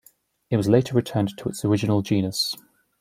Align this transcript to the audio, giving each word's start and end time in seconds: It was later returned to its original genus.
It 0.49 0.57
was 0.57 0.67
later 0.67 0.95
returned 0.95 1.37
to 1.37 1.49
its 1.49 1.63
original 1.63 2.01
genus. 2.01 2.55